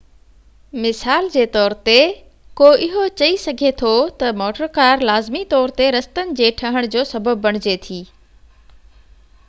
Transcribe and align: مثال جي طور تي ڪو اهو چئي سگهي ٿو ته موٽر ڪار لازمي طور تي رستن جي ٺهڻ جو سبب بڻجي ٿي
مثال 0.83 1.27
جي 1.33 1.41
طور 1.57 1.73
تي 1.89 1.97
ڪو 2.61 2.69
اهو 2.85 3.03
چئي 3.21 3.35
سگهي 3.43 3.71
ٿو 3.81 3.91
ته 4.23 4.31
موٽر 4.39 4.71
ڪار 4.77 5.05
لازمي 5.09 5.43
طور 5.53 5.73
تي 5.81 5.89
رستن 5.97 6.33
جي 6.41 6.49
ٺهڻ 6.63 6.89
جو 6.97 7.03
سبب 7.11 7.45
بڻجي 7.49 7.77
ٿي 7.89 8.01